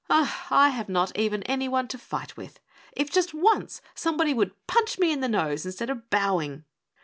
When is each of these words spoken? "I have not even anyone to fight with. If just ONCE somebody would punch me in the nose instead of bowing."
"I 0.09 0.69
have 0.73 0.89
not 0.89 1.15
even 1.15 1.43
anyone 1.43 1.87
to 1.89 1.97
fight 1.99 2.35
with. 2.35 2.59
If 2.93 3.11
just 3.11 3.35
ONCE 3.35 3.81
somebody 3.93 4.33
would 4.33 4.55
punch 4.65 4.97
me 4.97 5.11
in 5.11 5.19
the 5.19 5.29
nose 5.29 5.63
instead 5.63 5.91
of 5.91 6.09
bowing." 6.09 6.63